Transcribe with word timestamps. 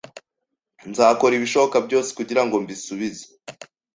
Nzakora 0.89 1.33
ibishoboka 1.35 1.77
byose 1.87 2.09
kugirango 2.17 2.55
mbisubize. 2.63 3.25